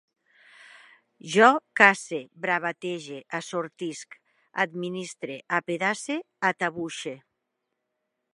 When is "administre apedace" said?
4.65-6.19